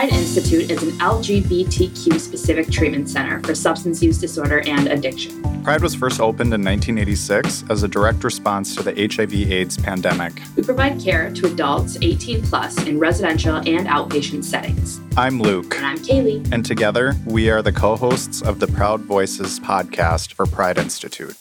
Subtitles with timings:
[0.00, 5.42] Pride Institute is an LGBTQ specific treatment center for substance use disorder and addiction.
[5.62, 10.40] Pride was first opened in 1986 as a direct response to the HIV/AIDS pandemic.
[10.56, 15.02] We provide care to adults 18 plus in residential and outpatient settings.
[15.18, 15.76] I'm Luke.
[15.76, 16.50] And I'm Kaylee.
[16.50, 21.36] And together, we are the co hosts of the Proud Voices podcast for Pride Institute.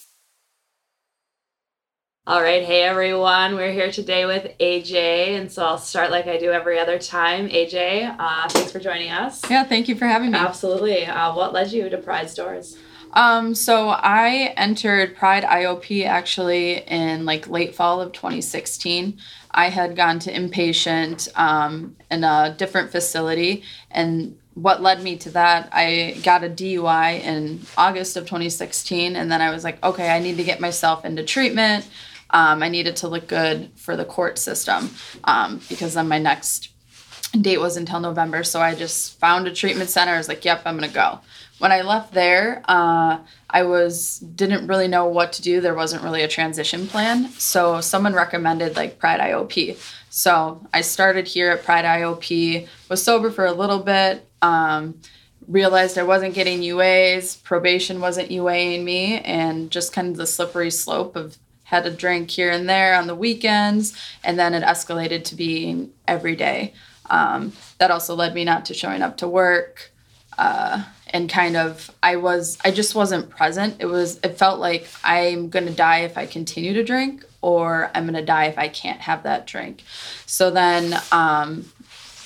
[2.30, 6.38] All right, hey everyone, we're here today with AJ, and so I'll start like I
[6.38, 7.50] do every other time.
[7.50, 9.42] AJ, uh, thanks for joining us.
[9.50, 10.38] Yeah, thank you for having me.
[10.38, 11.08] Absolutely.
[11.08, 12.78] Uh, what led you to Pride's doors?
[13.14, 19.18] Um, so I entered Pride IOP actually in like late fall of 2016.
[19.50, 25.32] I had gone to inpatient um, in a different facility, and what led me to
[25.32, 30.12] that, I got a DUI in August of 2016, and then I was like, okay,
[30.12, 31.88] I need to get myself into treatment.
[32.32, 34.92] Um, I needed to look good for the court system
[35.24, 36.70] um, because then my next
[37.40, 38.44] date was until November.
[38.44, 40.14] So I just found a treatment center.
[40.14, 41.20] I was like, yep, I'm going to go.
[41.60, 43.20] When I left there, uh,
[43.50, 45.60] I was didn't really know what to do.
[45.60, 47.30] There wasn't really a transition plan.
[47.32, 49.78] So someone recommended like Pride IOP.
[50.10, 54.26] So I started here at Pride IOP, was sober for a little bit.
[54.42, 55.02] Um,
[55.48, 60.72] realized I wasn't getting UAs, probation wasn't UAing me, and just kind of the slippery
[60.72, 61.38] slope of
[61.70, 65.92] had a drink here and there on the weekends, and then it escalated to being
[66.08, 66.74] every day.
[67.10, 69.92] Um, that also led me not to showing up to work.
[70.38, 74.88] Uh, and kind of i was i just wasn't present it was it felt like
[75.04, 78.58] i'm going to die if i continue to drink or i'm going to die if
[78.58, 79.84] i can't have that drink
[80.26, 81.66] so then um,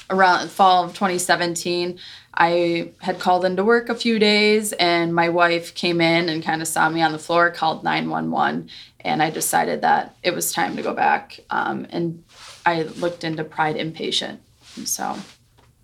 [0.10, 1.98] around fall of 2017
[2.36, 6.62] i had called into work a few days and my wife came in and kind
[6.62, 8.70] of saw me on the floor called 911
[9.04, 11.40] and I decided that it was time to go back.
[11.50, 12.24] Um, and
[12.66, 14.38] I looked into Pride Inpatient.
[14.76, 15.18] And so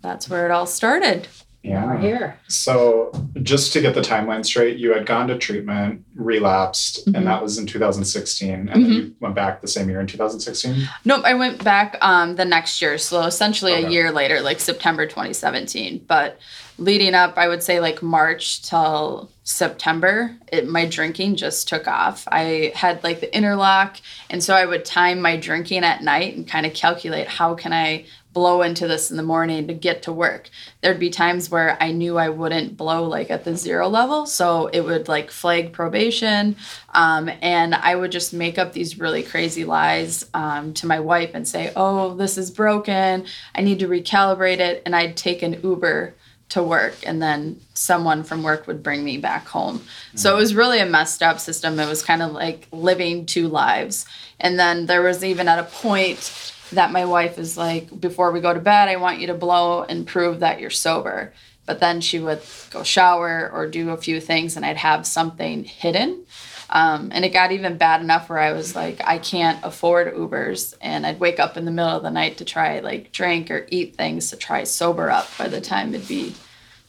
[0.00, 1.28] that's where it all started.
[1.62, 1.84] Yeah.
[1.84, 2.40] We're here.
[2.48, 3.12] So,
[3.42, 7.16] just to get the timeline straight, you had gone to treatment, relapsed, mm-hmm.
[7.16, 8.50] and that was in 2016.
[8.50, 8.82] And mm-hmm.
[8.82, 10.88] then you went back the same year in 2016?
[11.04, 12.96] Nope, I went back um, the next year.
[12.96, 13.84] So, essentially okay.
[13.84, 16.06] a year later, like September 2017.
[16.08, 16.38] But
[16.78, 22.26] leading up, I would say like March till September, it, my drinking just took off.
[22.28, 23.98] I had like the interlock,
[24.30, 27.74] and so I would time my drinking at night and kind of calculate how can
[27.74, 30.48] I blow into this in the morning to get to work.
[30.80, 34.68] There'd be times where I knew I wouldn't blow like at the zero level, so
[34.68, 36.56] it would like flag probation,
[36.94, 41.32] um, and I would just make up these really crazy lies um, to my wife
[41.34, 43.26] and say, "Oh, this is broken.
[43.54, 46.14] I need to recalibrate it," and I'd take an Uber
[46.50, 49.78] to work and then someone from work would bring me back home.
[49.78, 50.18] Mm-hmm.
[50.18, 51.78] So it was really a messed up system.
[51.78, 54.04] It was kind of like living two lives.
[54.40, 58.40] And then there was even at a point that my wife is like, before we
[58.40, 61.32] go to bed, I want you to blow and prove that you're sober.
[61.66, 65.64] But then she would go shower or do a few things and I'd have something
[65.64, 66.24] hidden.
[66.70, 70.74] Um, and it got even bad enough where I was like, I can't afford Ubers.
[70.80, 73.66] And I'd wake up in the middle of the night to try like drink or
[73.70, 76.34] eat things to try sober up by the time it'd be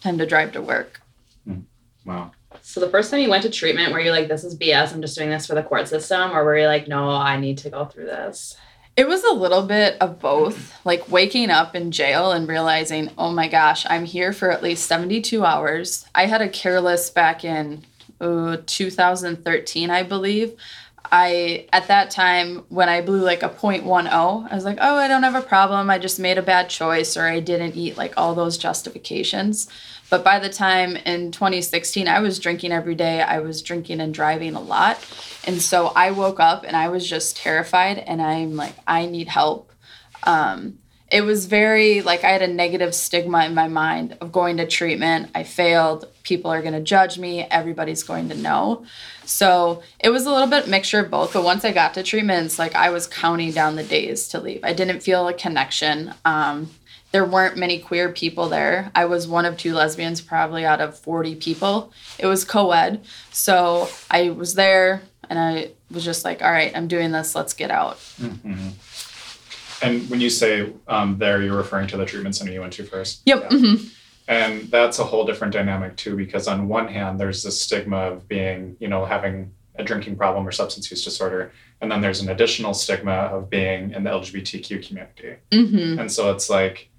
[0.02, 1.02] time to drive to work.
[1.46, 1.62] Hmm.
[2.06, 2.32] Wow.
[2.62, 5.02] So the first time you went to treatment, were you like, this is BS, I'm
[5.02, 6.32] just doing this for the court system?
[6.32, 8.56] Or were you like, no, I need to go through this?
[8.98, 10.74] It was a little bit of both.
[10.86, 14.88] Like waking up in jail and realizing, oh my gosh, I'm here for at least
[14.88, 16.06] 72 hours.
[16.14, 17.84] I had a careless back in
[18.20, 20.56] uh, 2013, I believe.
[21.14, 25.08] I at that time when I blew like a 0.10, I was like, "Oh, I
[25.10, 25.90] don't have a problem.
[25.90, 29.68] I just made a bad choice or I didn't eat like all those justifications."
[30.12, 33.22] But by the time in 2016, I was drinking every day.
[33.22, 35.00] I was drinking and driving a lot.
[35.48, 39.30] And so I woke up and I was just terrified and I'm like, "I need
[39.30, 39.72] help."
[40.24, 40.80] Um,
[41.12, 44.68] it was very like I had a negative stigma in my mind of going to
[44.68, 45.30] treatment.
[45.34, 46.06] I failed.
[46.24, 47.44] People are going to judge me.
[47.44, 48.86] Everybody's going to know.
[49.26, 51.32] So it was a little bit mixture of both.
[51.32, 54.62] But once I got to treatment, like I was counting down the days to leave.
[54.64, 56.14] I didn't feel a connection.
[56.26, 56.70] Um,
[57.12, 58.92] there weren't many queer people there.
[58.96, 61.92] I was one of two lesbians, probably out of 40 people.
[62.18, 63.04] It was co ed.
[63.32, 67.36] So I was there and I was just like, all right, I'm doing this.
[67.36, 67.98] Let's get out.
[68.20, 68.70] Mm-hmm.
[69.84, 72.84] And when you say um, there, you're referring to the treatment center you went to
[72.84, 73.22] first?
[73.26, 73.42] Yep.
[73.42, 73.50] Yeah.
[73.50, 73.88] Mm-hmm.
[74.28, 78.28] And that's a whole different dynamic too, because on one hand, there's this stigma of
[78.28, 81.52] being, you know, having a drinking problem or substance use disorder.
[81.82, 85.36] And then there's an additional stigma of being in the LGBTQ community.
[85.52, 86.00] Mm-hmm.
[86.00, 86.91] And so it's like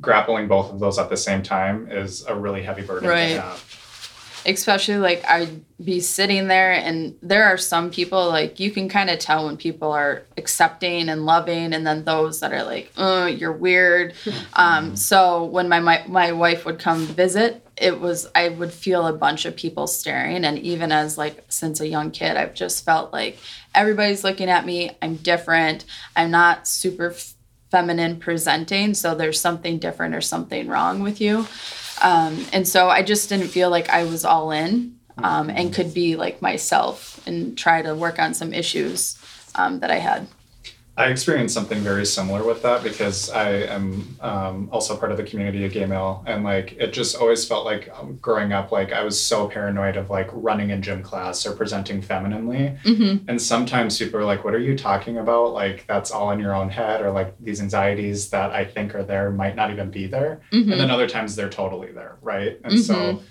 [0.00, 3.34] grappling both of those at the same time is a really heavy burden right.
[3.34, 4.42] to have.
[4.46, 9.10] especially like I'd be sitting there and there are some people like you can kind
[9.10, 13.26] of tell when people are accepting and loving and then those that are like oh
[13.26, 14.14] you're weird
[14.54, 19.06] um, so when my, my my wife would come visit it was i would feel
[19.06, 22.84] a bunch of people staring and even as like since a young kid i've just
[22.84, 23.38] felt like
[23.74, 25.84] everybody's looking at me i'm different
[26.16, 27.34] i'm not super f-
[27.70, 31.46] feminine presenting so there's something different or something wrong with you.
[32.00, 35.92] Um, and so i just didn't feel like i was all in um, and could
[35.92, 39.18] be like myself and try to work on some issues
[39.56, 40.28] um, that i had
[40.98, 45.22] I experienced something very similar with that because I am um, also part of the
[45.22, 48.92] community of gay male, and like it just always felt like um, growing up, like
[48.92, 53.28] I was so paranoid of like running in gym class or presenting femininely, mm-hmm.
[53.28, 55.52] and sometimes people are like, "What are you talking about?
[55.52, 59.04] Like that's all in your own head," or like these anxieties that I think are
[59.04, 60.72] there might not even be there, Mm-hmm.
[60.72, 62.58] and then other times they're totally there, right?
[62.64, 63.22] And so Mhm.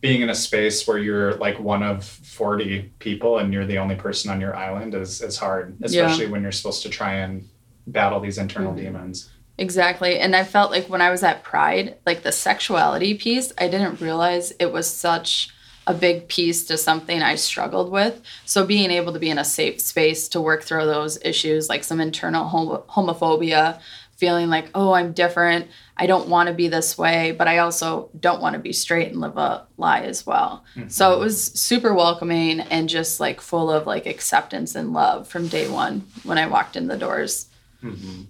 [0.00, 3.96] Being in a space where you're like one of 40 people and you're the only
[3.96, 7.48] person on your island is is hard especially when you're supposed to try and
[7.86, 8.84] battle these internal Mm-hmm.
[8.84, 9.30] demons
[9.60, 10.20] Exactly.
[10.20, 14.00] And I felt like when I was at Pride, like the sexuality piece, I didn't
[14.00, 15.50] realize it was such
[15.84, 18.22] a big piece to something I struggled with.
[18.44, 21.82] So being able to be in a safe space to work through those issues, like
[21.82, 23.80] some internal homo- homophobia,
[24.18, 25.68] feeling like, oh, I'm different.
[25.96, 29.12] I don't want to be this way, but I also don't want to be straight
[29.12, 30.64] and live a lie as well.
[30.88, 35.48] So it was super welcoming and just like full of like acceptance and love from
[35.48, 37.48] day one when I walked in the doors.
[37.82, 38.22] Mm-hmm.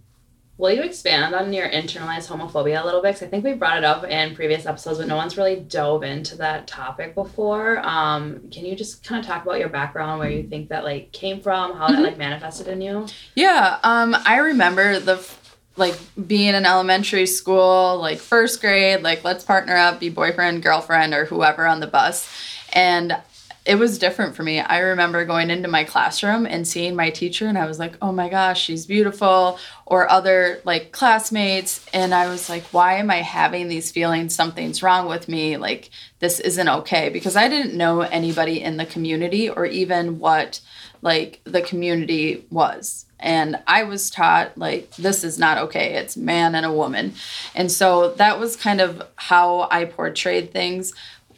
[0.58, 3.14] Will you expand on your internalized homophobia a little bit?
[3.14, 6.02] Because I think we brought it up in previous episodes, but no one's really dove
[6.02, 7.78] into that topic before.
[7.78, 11.12] Um, can you just kind of talk about your background, where you think that like
[11.12, 13.06] came from, how that like manifested in you?
[13.36, 15.16] Yeah, um, I remember the
[15.78, 21.14] like being in elementary school, like first grade, like let's partner up, be boyfriend, girlfriend,
[21.14, 22.28] or whoever on the bus,
[22.72, 23.16] and
[23.68, 24.60] it was different for me.
[24.60, 28.12] I remember going into my classroom and seeing my teacher, and I was like, oh
[28.12, 33.20] my gosh, she's beautiful, or other like classmates, and I was like, why am I
[33.20, 34.34] having these feelings?
[34.34, 35.58] Something's wrong with me.
[35.58, 40.62] Like this isn't okay because I didn't know anybody in the community or even what
[41.02, 46.54] like the community was and i was taught like this is not okay it's man
[46.54, 47.12] and a woman
[47.54, 50.92] and so that was kind of how i portrayed things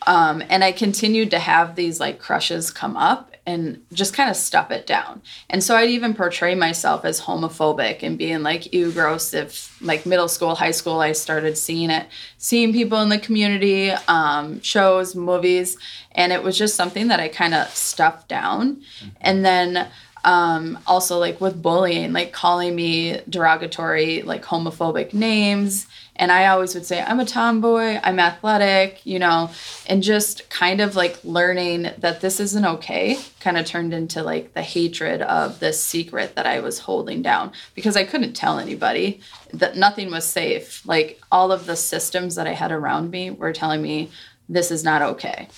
[0.06, 4.36] um, and i continued to have these like crushes come up and just kind of
[4.36, 5.22] stuff it down.
[5.48, 9.34] And so i'd even portray myself as homophobic and being like ew gross.
[9.34, 12.06] If like middle school high school i started seeing it
[12.38, 15.76] seeing people in the community um, shows movies
[16.12, 18.82] and it was just something that i kind of stuffed down.
[19.20, 19.88] And then
[20.22, 25.86] um, also like with bullying like calling me derogatory like homophobic names
[26.20, 29.50] and i always would say i'm a tomboy i'm athletic you know
[29.86, 34.54] and just kind of like learning that this isn't okay kind of turned into like
[34.54, 39.20] the hatred of this secret that i was holding down because i couldn't tell anybody
[39.52, 40.86] that nothing was safe.
[40.86, 44.10] Like all of the systems that i had around me were telling me
[44.48, 45.48] this is not okay.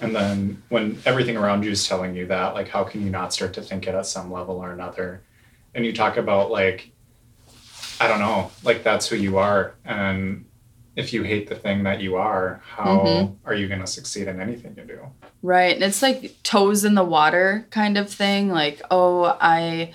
[0.00, 3.32] And then when everything around you is telling you that like how can you not
[3.32, 5.22] start to think it at some level or another?
[5.74, 6.90] And you talk about like
[8.04, 10.44] i don't know like that's who you are and
[10.96, 13.36] if you hate the thing that you are how Mhm.
[13.44, 15.00] are you going to succeed in anything you do
[15.42, 15.74] Right.
[15.74, 18.48] And it's like toes in the water kind of thing.
[18.48, 19.92] Like, oh, I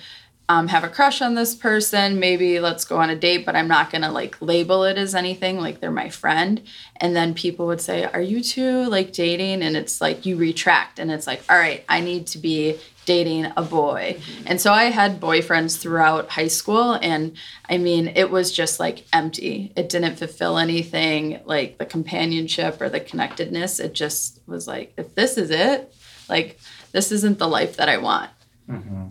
[0.48, 2.20] um, have a crush on this person.
[2.20, 5.12] Maybe let's go on a date, but I'm not going to like label it as
[5.12, 5.58] anything.
[5.58, 6.62] Like they're my friend.
[6.98, 9.62] And then people would say, Are you two like dating?
[9.62, 13.46] And it's like you retract and it's like, All right, I need to be dating
[13.56, 14.20] a boy.
[14.46, 16.92] And so I had boyfriends throughout high school.
[16.92, 17.36] And
[17.68, 19.72] I mean, it was just like empty.
[19.76, 23.80] It didn't fulfill anything like the companionship or the connectedness.
[23.80, 25.92] It just was like, if this is it,
[26.28, 26.58] like,
[26.92, 28.30] this isn't the life that I want.
[28.68, 29.06] mm-hmm.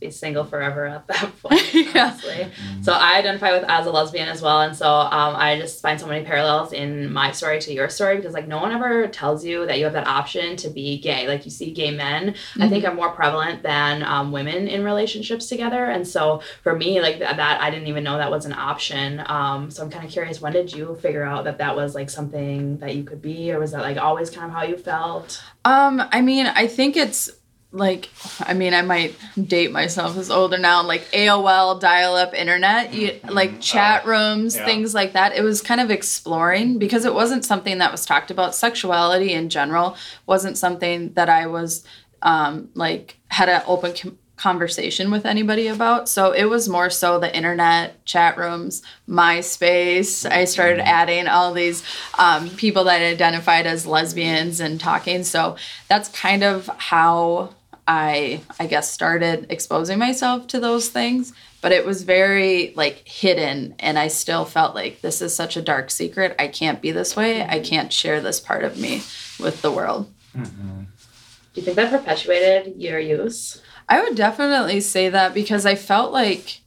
[0.00, 1.74] be single forever at that point.
[1.74, 2.10] Yeah.
[2.12, 2.50] honestly.
[2.82, 5.98] So I identify with as a lesbian as well, and so um, I just find
[5.98, 9.44] so many parallels in my story to your story because like no one ever tells
[9.44, 11.26] you that you have that option to be gay.
[11.26, 15.48] Like you see gay men, I think are more prevalent than um, women in relationships
[15.48, 18.52] together, and so for me like that, that I didn't even know that was an
[18.52, 19.22] option.
[19.26, 22.10] Um, so I'm kind of curious, when did you figure out that that was like
[22.10, 25.42] something that you could be, or was that like always kind of how you felt?
[25.64, 27.30] Um, I mean, I think it's
[27.70, 28.08] like,
[28.40, 33.20] I mean, I might date myself as older now, like AOL dial up internet, you,
[33.28, 34.64] like chat rooms, yeah.
[34.64, 35.36] things like that.
[35.36, 38.54] It was kind of exploring because it wasn't something that was talked about.
[38.54, 41.84] Sexuality in general wasn't something that I was
[42.22, 46.08] um, like, had an open com- conversation with anybody about.
[46.08, 50.28] So it was more so the internet, chat rooms, MySpace.
[50.30, 51.82] I started adding all these
[52.18, 55.24] um, people that identified as lesbians and talking.
[55.24, 55.56] So
[55.88, 57.50] that's kind of how
[57.88, 61.32] I, I guess, started exposing myself to those things.
[61.60, 65.62] But it was very like hidden, and I still felt like this is such a
[65.62, 66.36] dark secret.
[66.38, 67.42] I can't be this way.
[67.42, 67.64] I mm-hmm.
[67.64, 69.02] can't share this part of me
[69.40, 70.12] with the world.
[70.36, 70.82] Mm-hmm.
[70.82, 73.60] Do you think that perpetuated your use?
[73.88, 76.60] I would definitely say that because I felt like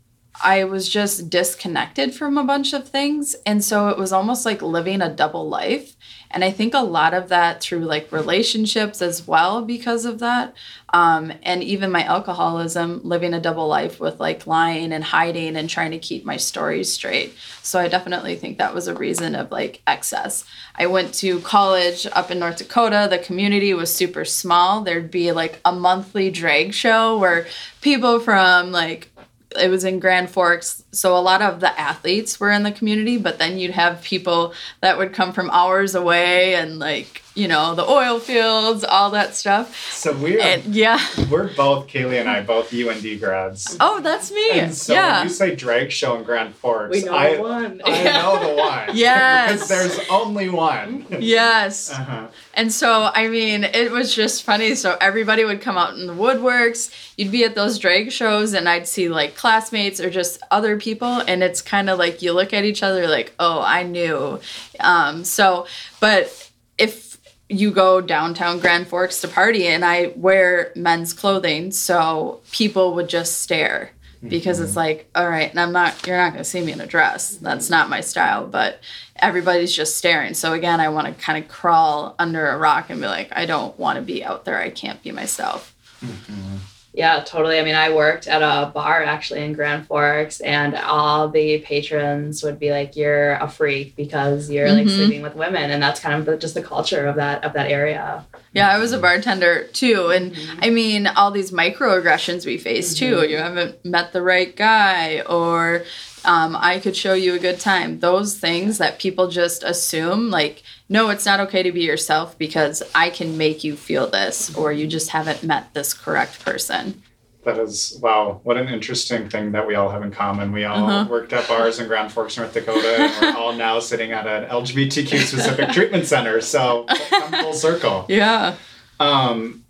[0.44, 3.36] I was just disconnected from a bunch of things.
[3.46, 5.96] And so it was almost like living a double life.
[6.34, 10.54] And I think a lot of that through like relationships as well because of that.
[10.94, 15.70] Um, and even my alcoholism, living a double life with like lying and hiding and
[15.70, 17.36] trying to keep my stories straight.
[17.62, 20.46] So I definitely think that was a reason of like excess.
[20.76, 23.08] I went to college up in North Dakota.
[23.10, 24.82] The community was super small.
[24.82, 27.48] There'd be like a monthly drag show where
[27.82, 29.11] people from like
[29.60, 33.18] it was in Grand Forks, so a lot of the athletes were in the community,
[33.18, 37.76] but then you'd have people that would come from hours away and like, you know,
[37.76, 39.92] the oil fields, all that stuff.
[39.92, 41.00] So we're And yeah.
[41.30, 43.78] we're both Kaylee and I both UND grads.
[43.80, 44.52] Oh, that's me.
[44.52, 45.20] And so yeah.
[45.20, 47.82] when you say drag show in Grand Forks, We know I, the one.
[47.86, 48.90] I know the one.
[48.94, 49.54] Yes.
[49.54, 51.06] because there's only one.
[51.20, 51.92] yes.
[52.02, 52.28] Uh-huh.
[52.56, 54.74] And so, I mean, it was just funny.
[54.76, 56.92] So everybody would come out in the woodworks.
[57.16, 61.20] You'd be at those drag shows, and I'd see like classmates or just other people,
[61.28, 64.40] and it's kind of like you look at each other like, "Oh, I knew."
[64.80, 65.68] Um, so,
[66.00, 67.11] but if
[67.52, 73.10] you go downtown Grand Forks to party, and I wear men's clothing, so people would
[73.10, 73.92] just stare
[74.28, 74.80] because it's mm-hmm.
[74.80, 77.36] like, all right, and I'm not, you're not gonna see me in a dress.
[77.36, 78.80] That's not my style, but
[79.16, 80.34] everybody's just staring.
[80.34, 83.46] So again, I want to kind of crawl under a rock and be like, I
[83.46, 84.58] don't want to be out there.
[84.58, 85.76] I can't be myself.
[86.02, 86.58] Mm-hmm.
[86.94, 87.58] Yeah, totally.
[87.58, 92.44] I mean, I worked at a bar actually in Grand Forks, and all the patrons
[92.44, 94.96] would be like, "You're a freak because you're like Mhm.
[94.98, 97.72] sleeping with women," and that's kind of the, just the culture of that of that
[97.72, 98.26] area.
[98.54, 100.10] Yeah, I was a bartender too.
[100.10, 103.26] And I mean, all these microaggressions we face too.
[103.26, 105.84] You haven't met the right guy, or
[106.26, 108.00] um, I could show you a good time.
[108.02, 112.84] Those things that people just assume, like, no, it's not okay to be yourself because
[112.94, 117.02] I can make you feel this, or you just haven't met this correct person.
[117.46, 120.52] That is wow, what an interesting thing that we all have in common.
[120.52, 121.10] We all Uh-huh.
[121.10, 124.50] worked at bars in Grand Forks, North Dakota, and we're all now sitting at an
[124.50, 126.42] LGBTQ specific treatment center.
[126.42, 128.06] So come full circle.
[128.10, 128.56] Yeah.
[129.00, 129.64] Um,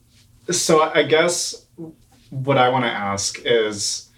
[0.50, 1.66] so I guess
[2.32, 4.10] what I want to ask is,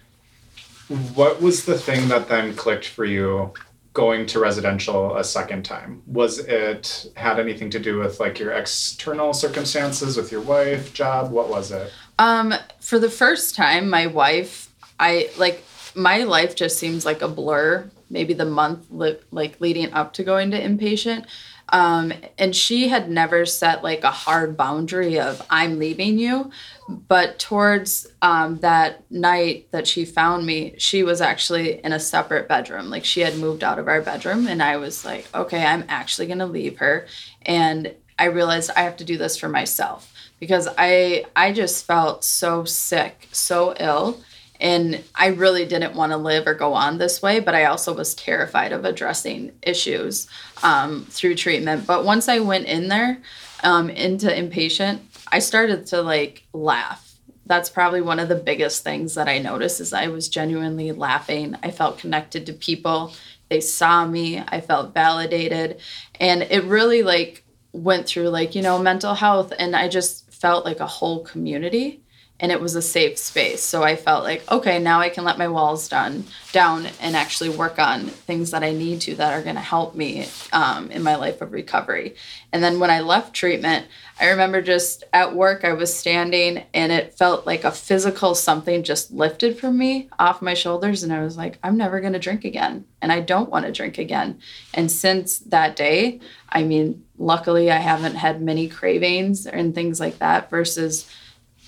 [1.14, 3.54] what was the thing that then clicked for you
[3.94, 6.02] going to residential a second time?
[6.08, 11.32] Was it had anything to do with like your external circumstances with your wife, job?
[11.32, 11.92] What was it?
[12.20, 15.64] Um, for the first time, my wife, I like
[15.96, 17.90] my life just seems like a blur.
[18.10, 21.26] Maybe the month li- like leading up to going to inpatient,
[21.74, 26.52] um, and she had never set like a hard boundary of I'm leaving you.
[26.88, 32.48] But towards um, that night that she found me, she was actually in a separate
[32.48, 32.92] bedroom.
[32.92, 36.28] Like she had moved out of our bedroom, and I was like, okay, I'm actually
[36.28, 37.08] gonna leave her,
[37.42, 42.24] and I realized I have to do this for myself because I I just felt
[42.24, 44.22] so sick, so ill,
[44.64, 47.42] and I really didn't want to live or go on this way.
[47.42, 50.28] But I also was terrified of addressing issues
[50.64, 51.86] um, through treatment.
[51.86, 53.22] But once I went in there
[53.62, 55.02] um, into inpatient,
[55.32, 57.12] I started to like laugh.
[57.46, 61.58] That's probably one of the biggest things that I noticed is I was genuinely laughing.
[61.62, 63.14] I felt connected to people.
[63.50, 64.40] They saw me.
[64.40, 65.82] I felt validated,
[66.22, 67.44] and it really like
[67.74, 72.03] went through like you know mental health and i just felt like a whole community
[72.44, 73.64] and it was a safe space.
[73.64, 77.50] So i felt like okay now i can let my walls done down and actually
[77.50, 81.02] work on things that i need to that are going to help me um, in
[81.02, 82.16] my life of recovery.
[82.52, 83.88] And then when i left treatment
[84.20, 88.84] i remember just at work i was standing and it felt like a physical something
[88.84, 92.20] just lifted from me off my shoulders and i was like i'm never going to
[92.20, 94.40] drink again and i don't want to drink again.
[94.74, 96.20] And since that day
[96.50, 101.10] i mean luckily i haven't had many cravings and things like that versus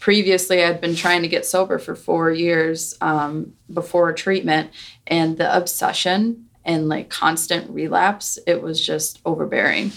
[0.05, 4.69] previously i'd been trying to get sober for four years um, before treatment
[5.07, 9.91] and the obsession and like constant relapse it was just overbearing.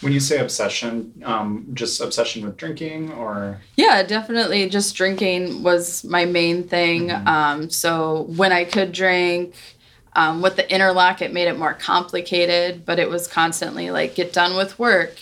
[0.00, 3.60] When you say obsession, um, just obsession with drinking, or?
[3.76, 4.66] Yeah definitely.
[4.70, 7.08] Just drinking was my main thing.
[7.08, 7.26] Mhm.
[7.26, 9.54] um, so when i could drink
[10.14, 14.32] um, with the interlock it made it more complicated but it was constantly like get
[14.32, 15.12] done with work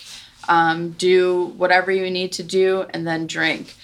[0.47, 3.75] um, do whatever you need to do and then drink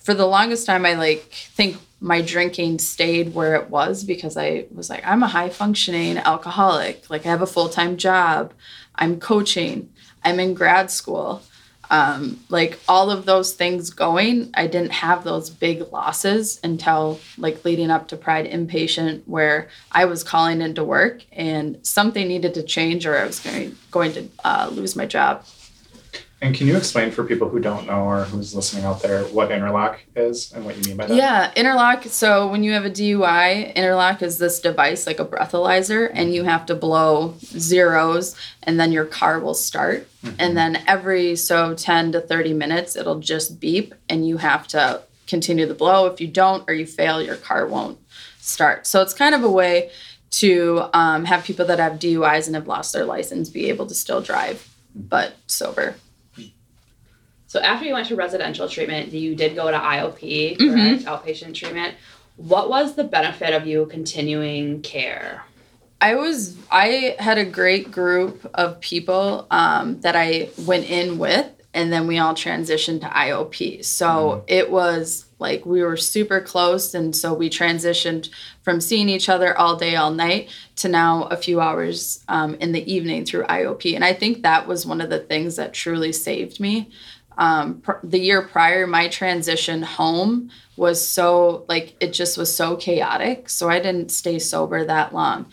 [0.00, 4.66] for the longest time, I like think my drinking stayed where it was because I
[4.74, 7.08] was like, I'm a high functioning alcoholic.
[7.10, 8.52] Like I have a full time job.
[8.94, 9.90] I'm coaching.
[10.24, 11.42] I'm in grad school
[11.90, 17.64] um, like all of those things going i didn't have those big losses until like
[17.64, 22.62] leading up to pride inpatient where i was calling into work and something needed to
[22.62, 25.44] change or i was going, going to uh, lose my job
[26.42, 29.52] and can you explain for people who don't know or who's listening out there what
[29.52, 31.14] interlock is and what you mean by that?
[31.14, 32.04] Yeah, interlock.
[32.04, 36.44] So when you have a DUI, interlock is this device like a breathalyzer, and you
[36.44, 40.08] have to blow zeros, and then your car will start.
[40.22, 40.36] Mm-hmm.
[40.38, 45.02] And then every so 10 to 30 minutes, it'll just beep, and you have to
[45.26, 46.06] continue the blow.
[46.06, 47.98] If you don't or you fail, your car won't
[48.38, 48.86] start.
[48.86, 49.90] So it's kind of a way
[50.30, 53.94] to um, have people that have DUIs and have lost their license be able to
[53.94, 55.96] still drive, but sober.
[57.50, 60.56] So after you went to residential treatment, you did go to IOP?
[60.56, 61.08] Mm-hmm.
[61.08, 61.96] Outpatient treatment.
[62.36, 65.42] What was the benefit of you continuing care?
[66.00, 71.50] I was I had a great group of people um, that I went in with,
[71.74, 73.84] and then we all transitioned to IOP.
[73.84, 74.44] So mm.
[74.46, 78.30] it was like we were super close, and so we transitioned
[78.62, 82.70] from seeing each other all day, all night to now a few hours um, in
[82.70, 83.92] the evening through IOP.
[83.96, 86.92] And I think that was one of the things that truly saved me
[87.38, 92.76] um, pr- the year prior, my transition home was so like it just was so
[92.76, 93.48] chaotic.
[93.48, 95.46] So I didn't stay sober that long.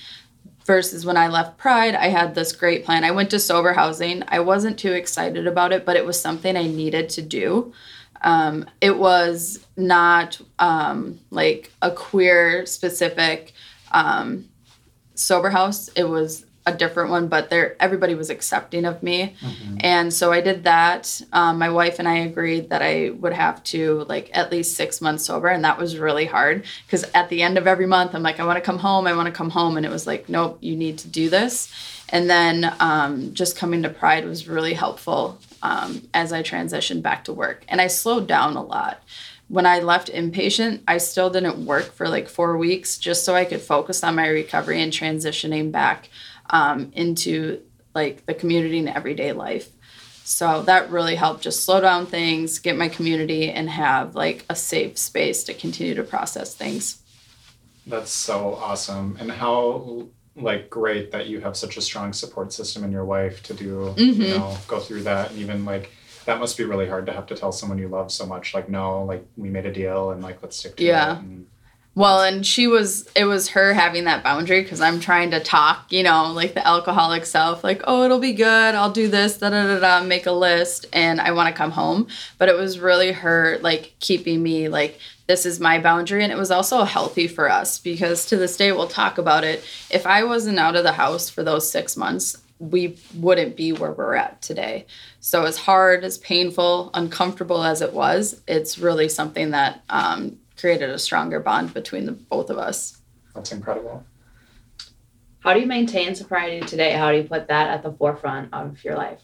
[0.65, 3.05] Versus when I left Pride, I had this great plan.
[3.05, 4.23] I went to sober housing.
[4.27, 7.73] I wasn't too excited about it, but it was something I needed to do.
[8.21, 13.53] Um, it was not um, like a queer specific
[13.93, 14.49] um,
[15.15, 15.89] sober house.
[15.95, 19.77] It was a different one, but there everybody was accepting of me, mm-hmm.
[19.79, 21.21] and so I did that.
[21.31, 24.99] Um, my wife and I agreed that I would have to like at least six
[24.99, 28.21] months sober, and that was really hard because at the end of every month, I'm
[28.21, 30.27] like, I want to come home, I want to come home, and it was like,
[30.27, 31.73] nope, you need to do this.
[32.09, 37.23] And then um, just coming to Pride was really helpful um, as I transitioned back
[37.25, 39.01] to work, and I slowed down a lot
[39.49, 43.45] when I left inpatient, I still didn't work for like four weeks just so I
[43.45, 46.09] could focus on my recovery and transitioning back
[46.49, 47.61] um, into
[47.93, 49.69] like the community and everyday life.
[50.23, 54.55] So that really helped just slow down things, get my community, and have like a
[54.55, 57.01] safe space to continue to process things.
[57.85, 59.17] That's so awesome.
[59.19, 63.41] And how like great that you have such a strong support system in your wife
[63.43, 64.21] to do, mm-hmm.
[64.21, 65.91] you know, go through that and even like
[66.25, 68.69] that must be really hard to have to tell someone you love so much like
[68.69, 71.13] no like we made a deal and like let's stick to yeah.
[71.15, 71.47] it and
[71.97, 75.91] well, and she was, it was her having that boundary because I'm trying to talk,
[75.91, 78.75] you know, like the alcoholic self, like, oh, it'll be good.
[78.75, 81.71] I'll do this, da da da da, make a list, and I want to come
[81.71, 82.07] home.
[82.37, 86.21] But it was really her, like, keeping me, like, this is my boundary.
[86.21, 89.65] And it was also healthy for us because to this day, we'll talk about it.
[89.89, 93.91] If I wasn't out of the house for those six months, we wouldn't be where
[93.91, 94.85] we're at today.
[95.19, 100.89] So, as hard, as painful, uncomfortable as it was, it's really something that um, created
[100.89, 103.01] a stronger bond between the both of us.
[103.33, 104.03] That's incredible.
[105.39, 106.93] How do you maintain sobriety today?
[106.93, 109.21] How do you put that at the forefront of your life?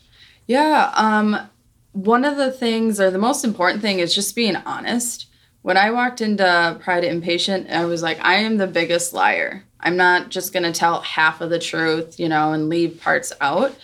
[0.48, 1.50] Yeah, um,
[1.94, 5.28] one of the things, or the most important thing, is just being honest.
[5.64, 9.64] When I walked into Pride Inpatient, I was like, I am the biggest liar.
[9.80, 13.34] I'm not just going to tell half of the truth, you know, and leave parts
[13.42, 13.76] out.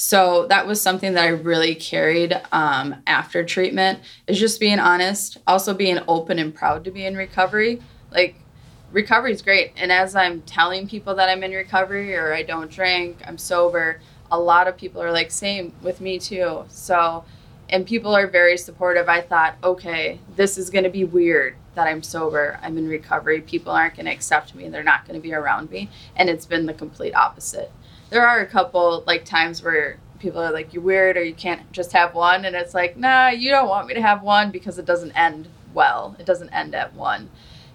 [0.00, 5.38] So that was something that I really carried um, after treatment is just being honest,
[5.44, 7.82] also being open and proud to be in recovery.
[8.12, 8.36] Like
[8.92, 9.72] recovery is great.
[9.76, 14.00] And as I'm telling people that I'm in recovery or I don't drink, I'm sober,
[14.30, 16.64] a lot of people are like, same with me too.
[16.68, 17.24] So,
[17.68, 19.08] and people are very supportive.
[19.08, 23.40] I thought, okay, this is going to be weird that I'm sober, I'm in recovery.
[23.40, 25.90] People aren't going to accept me, they're not going to be around me.
[26.14, 27.72] And it's been the complete opposite
[28.10, 31.70] there are a couple like times where people are like you're weird or you can't
[31.72, 34.78] just have one and it's like nah you don't want me to have one because
[34.78, 36.16] it doesn't end well.
[36.18, 37.30] It doesn't end at one.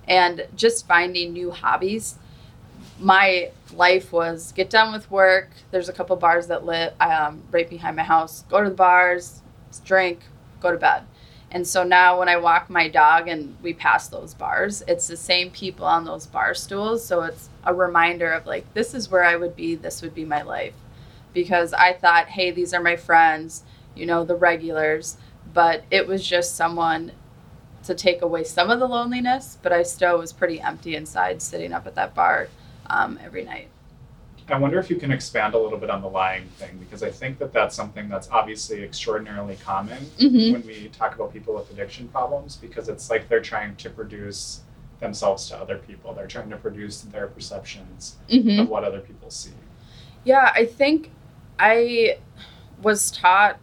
[0.08, 2.16] And just finding new hobbies.
[3.00, 5.50] My life was get done with work.
[5.72, 8.44] There's a couple bars that lit um, right behind my house.
[8.50, 9.42] Go to the bars
[9.86, 10.20] drink
[10.62, 11.04] go to bed.
[11.50, 15.18] And so now when i walk my dog and we pass those bars it's the
[15.18, 17.04] same people on those bar stools.
[17.04, 20.26] So it's a reminder of like this is where I would be, this would be
[20.26, 20.74] my life.
[21.34, 23.64] Because I thought, hey, these are my friends,
[23.96, 25.18] you know, the regulars,
[25.54, 27.12] but it was just someone
[27.84, 31.74] to take away some of the loneliness, but I still was pretty empty inside sitting
[31.74, 32.48] up at that bar
[32.88, 33.68] um, every night.
[34.50, 37.10] I wonder if you can expand a little bit on the lying thing because I
[37.10, 40.52] think that that's something that's obviously extraordinarily common Mhm.
[40.52, 44.60] when we talk about people with addiction problems because it's like they're trying to produce
[45.04, 46.14] themselves to other people.
[46.14, 48.62] They're trying to produce their perceptions Mm-hmm.
[48.62, 49.52] of what other people see.
[50.24, 51.12] Yeah, I think
[51.60, 52.18] I
[52.82, 53.60] was taught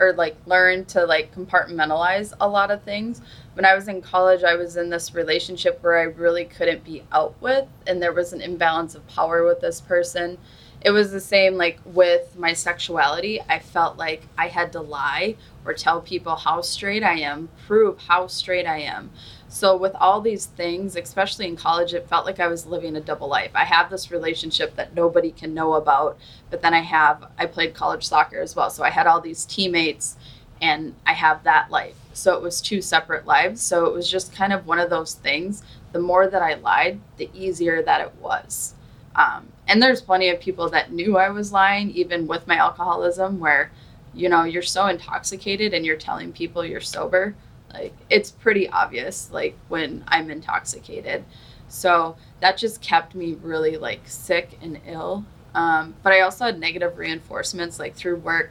[0.00, 3.20] or like learned to like compartmentalize a lot of things.
[3.52, 7.02] When I was in college, I was in this relationship where I really couldn't be
[7.12, 10.38] out with, and there was an imbalance of power with this person.
[10.82, 13.40] It was the same like with my sexuality.
[13.48, 17.98] I felt like I had to lie or tell people how straight I am, prove
[17.98, 19.10] how straight I am.
[19.48, 23.00] So with all these things, especially in college, it felt like I was living a
[23.00, 23.50] double life.
[23.54, 26.16] I have this relationship that nobody can know about,
[26.48, 28.70] but then I have I played college soccer as well.
[28.70, 30.16] So I had all these teammates
[30.62, 31.96] and I have that life.
[32.14, 33.60] So it was two separate lives.
[33.60, 35.62] So it was just kind of one of those things.
[35.92, 38.74] The more that I lied, the easier that it was.
[39.14, 43.38] Um, and there's plenty of people that knew I was lying, even with my alcoholism,
[43.38, 43.70] where,
[44.12, 47.34] you know, you're so intoxicated and you're telling people you're sober.
[47.72, 51.24] Like, it's pretty obvious, like, when I'm intoxicated.
[51.68, 55.24] So that just kept me really, like, sick and ill.
[55.54, 58.50] Um, but I also had negative reinforcements, like, through work.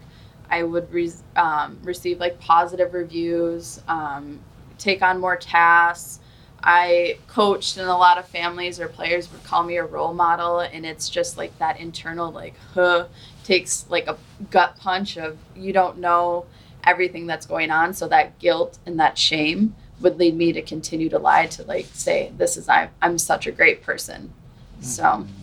[0.50, 4.40] I would re- um, receive like positive reviews, um,
[4.78, 6.20] take on more tasks.
[6.64, 10.60] I coached, and a lot of families or players would call me a role model,
[10.60, 13.08] and it's just like that internal like, huh,
[13.44, 14.18] takes like a
[14.52, 16.46] gut punch of you don't know
[16.84, 21.10] everything that's going on, so that guilt and that shame would lead me to continue
[21.10, 24.34] to lie to like say this is I'm I'm such a great person.
[24.82, 25.39] So mm-hmm.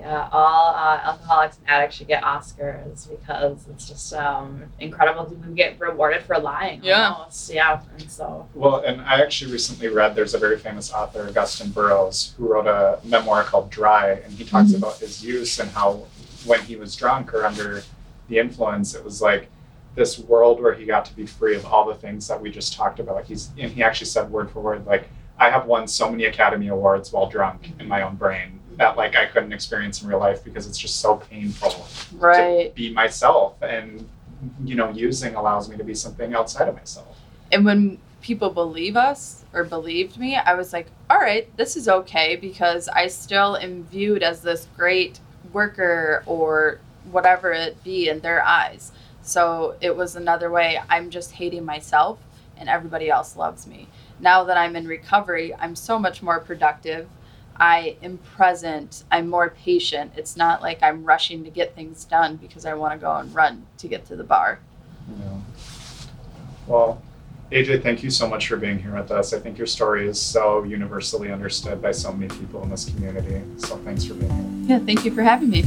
[0.00, 5.34] Yeah, all uh, alcoholics and addicts should get Oscars because it's just um, incredible to
[5.54, 6.80] get rewarded for lying.
[6.82, 7.10] Yeah.
[7.12, 7.52] almost.
[7.52, 11.72] yeah, and so Well, and I actually recently read there's a very famous author, Augusten
[11.74, 14.78] Burroughs, who wrote a memoir called Dry, and he talks Mhm.
[14.78, 16.04] about his use and how
[16.46, 17.82] when he was drunk or under
[18.28, 19.48] the influence, it was like
[19.96, 22.72] this world where he got to be free of all the things that we just
[22.74, 23.16] talked about.
[23.16, 25.08] Like He's and he actually said word for word, like,
[25.38, 29.14] I have won so many Academy Awards while drunk in my own brain that like
[29.14, 31.86] I couldn't experience in real life because it's just so painful
[32.18, 32.70] right.
[32.70, 34.08] to be myself and
[34.64, 37.18] you know, using allows me to be something outside of myself.
[37.52, 41.88] And when people believe us or believed me, I was like, all right, this is
[41.88, 45.20] okay because I still am viewed as this great
[45.52, 48.92] worker or whatever it be in their eyes.
[49.20, 52.18] So it was another way I'm just hating myself
[52.56, 53.88] and everybody else loves me.
[54.20, 57.08] Now that I'm in recovery, I'm so much more productive.
[57.60, 59.04] I am present.
[59.12, 60.12] I'm more patient.
[60.16, 63.32] It's not like I'm rushing to get things done because I want to go and
[63.34, 64.58] run to get to the bar.
[65.20, 65.36] Yeah.
[66.66, 67.02] Well,
[67.52, 69.34] AJ, thank you so much for being here with us.
[69.34, 73.42] I think your story is so universally understood by so many people in this community.
[73.58, 74.78] So thanks for being here.
[74.78, 75.64] Yeah, thank you for having me.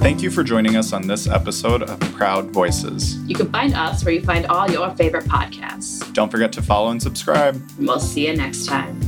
[0.00, 3.18] Thank you for joining us on this episode of Proud Voices.
[3.24, 6.12] you can find us where you find all your favorite podcasts.
[6.14, 7.60] Don't forget to follow and subscribe.
[7.78, 9.07] We'll see you next time.